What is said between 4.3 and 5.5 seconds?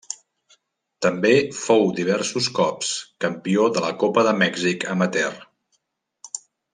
de Mèxic amateur.